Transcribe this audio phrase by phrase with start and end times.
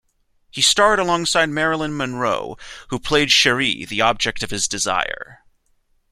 [0.49, 2.57] He starred alongside Marilyn Monroe,
[2.87, 5.43] who played Cherie, the object of his desire.